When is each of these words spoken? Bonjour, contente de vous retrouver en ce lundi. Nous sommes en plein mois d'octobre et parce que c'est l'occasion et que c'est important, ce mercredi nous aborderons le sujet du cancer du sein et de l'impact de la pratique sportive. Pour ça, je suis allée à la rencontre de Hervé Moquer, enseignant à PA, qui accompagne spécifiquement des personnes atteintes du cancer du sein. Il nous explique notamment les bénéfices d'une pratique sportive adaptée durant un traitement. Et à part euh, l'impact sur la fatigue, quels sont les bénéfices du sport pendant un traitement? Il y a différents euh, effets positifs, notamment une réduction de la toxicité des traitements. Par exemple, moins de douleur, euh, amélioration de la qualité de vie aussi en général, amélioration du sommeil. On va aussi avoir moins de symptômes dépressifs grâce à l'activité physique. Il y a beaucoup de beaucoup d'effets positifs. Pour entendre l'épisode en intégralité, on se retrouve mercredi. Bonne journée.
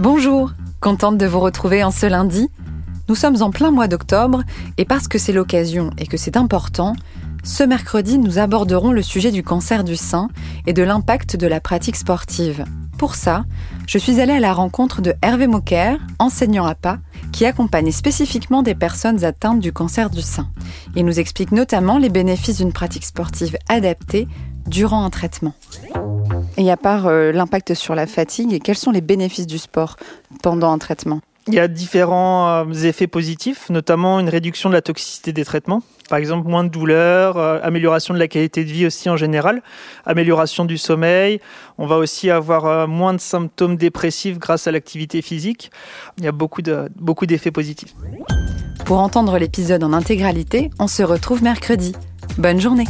Bonjour, 0.00 0.52
contente 0.80 1.18
de 1.18 1.26
vous 1.26 1.40
retrouver 1.40 1.84
en 1.84 1.90
ce 1.90 2.06
lundi. 2.06 2.48
Nous 3.10 3.14
sommes 3.14 3.42
en 3.42 3.50
plein 3.50 3.70
mois 3.70 3.86
d'octobre 3.86 4.44
et 4.78 4.86
parce 4.86 5.08
que 5.08 5.18
c'est 5.18 5.34
l'occasion 5.34 5.90
et 5.98 6.06
que 6.06 6.16
c'est 6.16 6.38
important, 6.38 6.96
ce 7.44 7.64
mercredi 7.64 8.18
nous 8.18 8.38
aborderons 8.38 8.92
le 8.92 9.02
sujet 9.02 9.30
du 9.30 9.42
cancer 9.42 9.84
du 9.84 9.96
sein 9.96 10.28
et 10.66 10.72
de 10.72 10.82
l'impact 10.82 11.36
de 11.36 11.46
la 11.46 11.60
pratique 11.60 11.96
sportive. 11.96 12.64
Pour 12.96 13.14
ça, 13.14 13.44
je 13.86 13.98
suis 13.98 14.22
allée 14.22 14.32
à 14.32 14.40
la 14.40 14.54
rencontre 14.54 15.02
de 15.02 15.12
Hervé 15.20 15.46
Moquer, 15.46 15.96
enseignant 16.18 16.64
à 16.64 16.74
PA, 16.74 16.96
qui 17.30 17.44
accompagne 17.44 17.92
spécifiquement 17.92 18.62
des 18.62 18.74
personnes 18.74 19.22
atteintes 19.22 19.60
du 19.60 19.70
cancer 19.70 20.08
du 20.08 20.22
sein. 20.22 20.48
Il 20.96 21.04
nous 21.04 21.20
explique 21.20 21.52
notamment 21.52 21.98
les 21.98 22.08
bénéfices 22.08 22.56
d'une 22.56 22.72
pratique 22.72 23.04
sportive 23.04 23.58
adaptée 23.68 24.28
durant 24.66 25.04
un 25.04 25.10
traitement. 25.10 25.52
Et 26.60 26.70
à 26.70 26.76
part 26.76 27.06
euh, 27.06 27.32
l'impact 27.32 27.72
sur 27.72 27.94
la 27.94 28.06
fatigue, 28.06 28.60
quels 28.62 28.76
sont 28.76 28.90
les 28.90 29.00
bénéfices 29.00 29.46
du 29.46 29.56
sport 29.56 29.96
pendant 30.42 30.70
un 30.70 30.76
traitement? 30.76 31.22
Il 31.48 31.54
y 31.54 31.58
a 31.58 31.68
différents 31.68 32.66
euh, 32.66 32.72
effets 32.84 33.06
positifs, 33.06 33.70
notamment 33.70 34.20
une 34.20 34.28
réduction 34.28 34.68
de 34.68 34.74
la 34.74 34.82
toxicité 34.82 35.32
des 35.32 35.46
traitements. 35.46 35.82
Par 36.10 36.18
exemple, 36.18 36.46
moins 36.46 36.62
de 36.62 36.68
douleur, 36.68 37.38
euh, 37.38 37.60
amélioration 37.62 38.12
de 38.12 38.18
la 38.18 38.28
qualité 38.28 38.62
de 38.66 38.70
vie 38.70 38.84
aussi 38.84 39.08
en 39.08 39.16
général, 39.16 39.62
amélioration 40.04 40.66
du 40.66 40.76
sommeil. 40.76 41.40
On 41.78 41.86
va 41.86 41.96
aussi 41.96 42.28
avoir 42.28 42.86
moins 42.86 43.14
de 43.14 43.20
symptômes 43.20 43.76
dépressifs 43.76 44.38
grâce 44.38 44.66
à 44.66 44.70
l'activité 44.70 45.22
physique. 45.22 45.70
Il 46.18 46.24
y 46.24 46.28
a 46.28 46.32
beaucoup 46.32 46.60
de 46.60 46.90
beaucoup 46.94 47.24
d'effets 47.24 47.52
positifs. 47.52 47.94
Pour 48.84 48.98
entendre 48.98 49.38
l'épisode 49.38 49.82
en 49.82 49.94
intégralité, 49.94 50.68
on 50.78 50.88
se 50.88 51.02
retrouve 51.02 51.42
mercredi. 51.42 51.94
Bonne 52.36 52.60
journée. 52.60 52.84